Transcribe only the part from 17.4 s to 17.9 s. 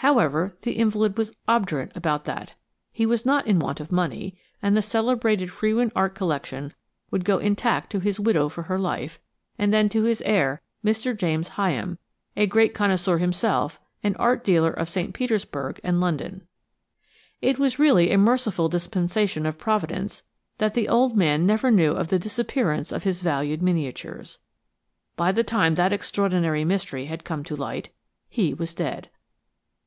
It was